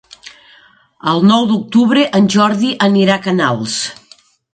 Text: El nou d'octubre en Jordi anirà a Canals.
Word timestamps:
El 1.11 1.19
nou 1.31 1.45
d'octubre 1.51 2.05
en 2.19 2.29
Jordi 2.37 2.71
anirà 2.87 3.19
a 3.21 3.23
Canals. 3.27 3.77